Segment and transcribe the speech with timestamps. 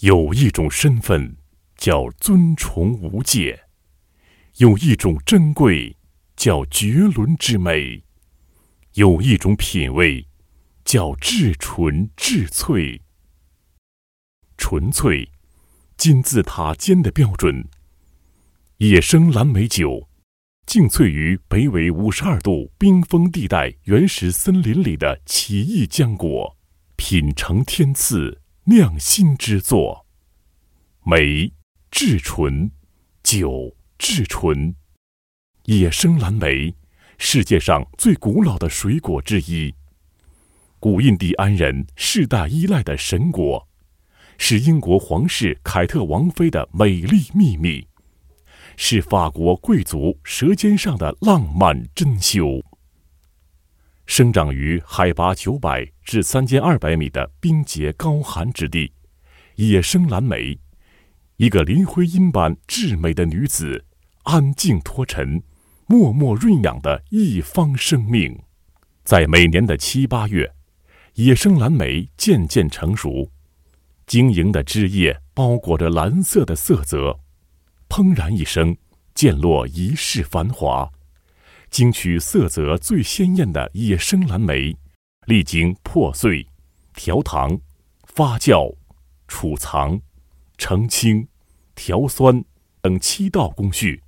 [0.00, 1.36] 有一种身份
[1.76, 3.64] 叫尊崇无界，
[4.58, 5.96] 有一种珍贵
[6.36, 8.04] 叫绝伦之美，
[8.94, 10.28] 有一种品味
[10.84, 13.02] 叫至纯至粹。
[14.56, 15.28] 纯粹，
[15.96, 17.68] 金字塔尖的标准。
[18.76, 20.08] 野生蓝莓酒，
[20.64, 26.56] 静萃于北纬五十二度冰封地带原始森林里的奇异浆果，
[26.94, 28.42] 品尝天赐。
[28.70, 30.04] 酿心之作，
[31.02, 31.50] 梅
[31.90, 32.70] 至纯，
[33.22, 34.74] 酒至纯。
[35.64, 36.74] 野生蓝莓，
[37.16, 39.74] 世界上最古老的水果之一，
[40.78, 43.66] 古印第安人世代依赖的神果，
[44.36, 47.86] 是英国皇室凯特王妃的美丽秘密，
[48.76, 52.62] 是法国贵族舌尖上的浪漫珍馐。
[54.08, 58.90] 生长于海拔九百至三千二百米的冰洁高寒之地，
[59.56, 60.58] 野生蓝莓，
[61.36, 63.84] 一个林徽因般至美的女子，
[64.22, 65.42] 安静脱尘，
[65.86, 68.40] 默默润养的一方生命，
[69.04, 70.54] 在每年的七八月，
[71.14, 73.30] 野生蓝莓渐渐成熟，
[74.06, 77.20] 晶莹的枝叶包裹着蓝色的色泽，
[77.90, 78.74] 砰然一声，
[79.14, 80.90] 溅落一世繁华。
[81.70, 84.76] 经取色泽最鲜艳的野生蓝莓，
[85.26, 86.46] 历经破碎、
[86.94, 87.60] 调糖、
[88.04, 88.74] 发酵、
[89.26, 90.00] 储藏、
[90.56, 91.28] 澄清、
[91.74, 92.44] 调酸
[92.80, 94.02] 等七道工序，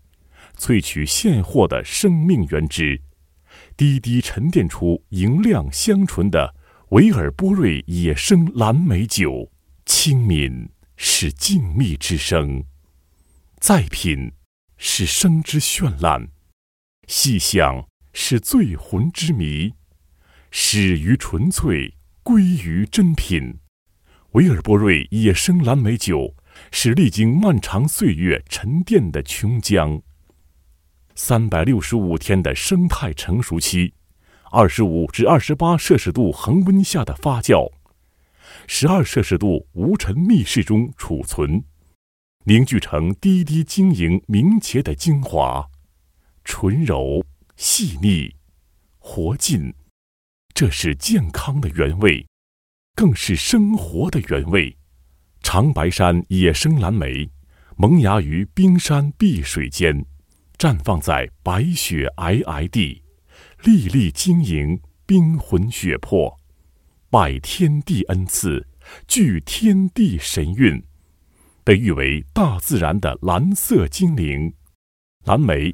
[0.58, 3.00] 萃取现货的生命原汁，
[3.77, 6.55] 滴滴沉淀出莹亮香醇的
[6.91, 9.50] 维尔波瑞野生蓝莓酒。
[9.86, 12.62] 清敏是静谧之声，
[13.58, 14.33] 再品
[14.77, 16.28] 是生之绚烂。
[17.12, 19.75] 细想是醉魂之谜，
[20.53, 23.58] 始于纯粹，归于珍品。
[24.34, 26.36] 维尔波瑞野生蓝莓酒
[26.70, 30.02] 是历经漫长岁月沉淀的琼浆。
[31.17, 33.95] 三百六十五天的生态成熟期，
[34.52, 37.73] 二十五至二十八摄氏度恒温下的发酵，
[38.68, 41.64] 十二摄氏度无尘密室中储存，
[42.45, 45.68] 凝聚成滴滴晶莹明洁的精华。
[46.52, 47.24] 纯柔、
[47.56, 48.34] 细腻、
[48.98, 49.72] 活劲，
[50.52, 52.27] 这是健康的原味，
[52.96, 54.77] 更是生活的原味。
[55.44, 57.30] 长白山野生蓝莓，
[57.77, 60.05] 萌芽于冰山碧水间，
[60.58, 63.05] 绽放在白雪皑皑地，
[63.62, 66.36] 粒粒晶莹，冰魂血魄，
[67.11, 68.67] 拜天地恩赐，
[69.06, 70.82] 聚天地神韵，
[71.62, 74.52] 被誉为大自然的蓝色精灵。
[75.24, 75.72] 蓝莓。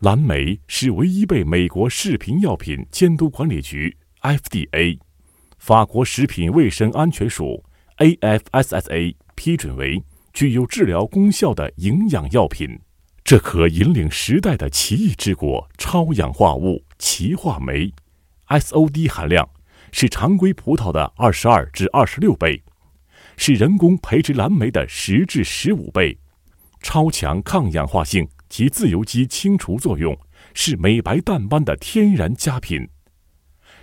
[0.00, 4.98] 蓝莓是唯一被美国食品药品监督管理局 （FDA）、
[5.56, 7.64] 法国食品卫生安全署
[7.96, 10.04] （AFSSA） 批准为
[10.34, 12.78] 具有治疗功效的营养药品。
[13.24, 17.90] 这颗引领时代的奇异之果——超氧化物歧化酶
[18.48, 19.48] （SOD） 含量
[19.92, 22.62] 是常规葡萄的二十二至二十六倍，
[23.38, 26.18] 是人工培植蓝莓的十至十五倍，
[26.82, 28.28] 超强抗氧化性。
[28.48, 30.16] 其自由基清除作用
[30.54, 32.88] 是美白淡斑的天然佳品。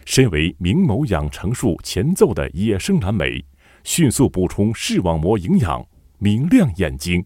[0.06, 3.44] 身为明眸养成术前奏的野生蓝莓，
[3.84, 5.86] 迅速补充视网膜营养，
[6.18, 7.26] 明亮眼睛，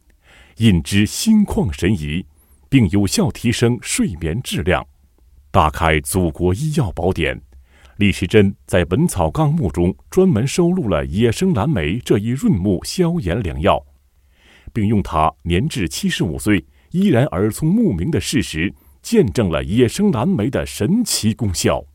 [0.57, 2.25] 引之心旷神怡，
[2.69, 4.85] 并有效提升睡眠质量。
[5.49, 7.41] 打开祖国医药宝典，
[7.95, 13.83] 李时珍在《本草纲目》中专门收录了野生蓝莓这一润目消炎良药，
[14.71, 16.63] 并用它年至七十五岁。
[16.91, 21.85] 依然耳聪目明的事实，见证了野生蓝莓的神奇功效。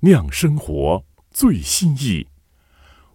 [0.00, 2.26] 酿生活最心意，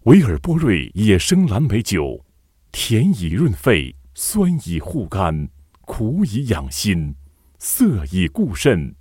[0.04, 2.24] 维尔波瑞野生蓝莓酒，
[2.70, 5.48] 甜以润肺，酸以护肝，
[5.80, 7.14] 苦以养心，
[7.58, 8.94] 涩以固肾，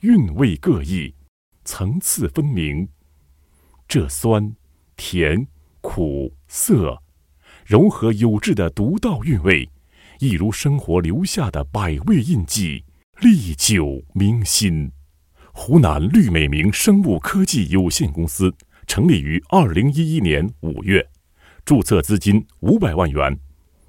[0.00, 1.14] 韵味各异，
[1.64, 2.88] 层次分明。
[3.88, 4.54] 这酸、
[4.96, 5.46] 甜、
[5.80, 7.02] 苦、涩，
[7.64, 9.68] 柔和有致的独到韵味。
[10.22, 12.84] 一如生活留下的百味印记，
[13.22, 14.88] 历久弥新。
[15.52, 18.54] 湖南绿美明生物科技有限公司
[18.86, 21.04] 成立于二零一一年五月，
[21.64, 23.36] 注册资金五百万元，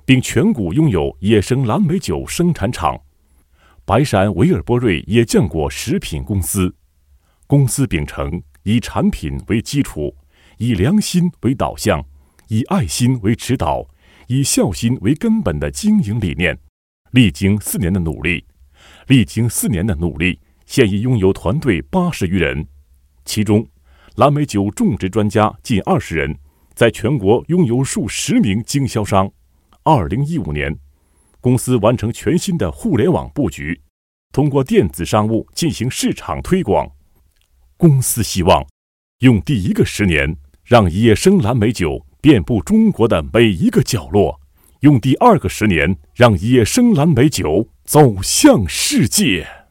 [0.06, 3.00] 并全股拥有野生蓝莓酒生产厂
[3.86, 6.74] 白山维尔波瑞野浆果食品公司。
[7.46, 10.18] 公司秉承以产品为基础、
[10.58, 12.04] 以良心为导向、
[12.48, 13.88] 以爱心为指导。
[14.34, 16.58] 以孝心为根本的经营理念，
[17.12, 18.44] 历经四年的努力，
[19.06, 22.66] 历经四年的努力，现已拥有团队八十余人，
[23.26, 23.64] 其中
[24.16, 26.36] 蓝莓酒种植专家近二十人，
[26.74, 29.32] 在全国拥有数十名经销商，
[29.84, 30.76] 二零一五年，
[31.40, 33.80] 公司完成全新的互联网布局，
[34.32, 36.90] 通过电子商务进行市场推广。
[37.78, 38.66] 公司希望
[39.20, 44.40] 用第一个十年让野生蓝莓酒遍布中国的每一个角落，
[44.80, 49.63] 用第二个十年让野生蓝莓酒走向世界。